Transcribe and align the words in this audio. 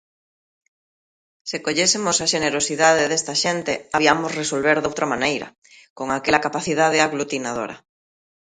Se 1.49 1.57
collésemos 1.65 2.17
a 2.19 2.29
xenerosidade 2.33 3.09
desta 3.11 3.33
xente 3.43 3.73
habiamos 3.95 4.31
resolver 4.41 4.77
doutra 4.79 5.05
maneira, 5.13 5.47
con 5.97 6.07
aquela 6.11 6.43
capacidade 6.45 6.97
aglutinadora. 7.05 7.75